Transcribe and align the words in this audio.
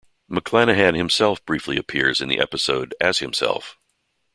McClanahan 0.31 0.95
himself 0.97 1.45
briefly 1.45 1.77
appears 1.77 2.21
in 2.21 2.27
the 2.27 2.39
episode 2.39 2.95
as 2.99 3.19
himself. 3.19 3.77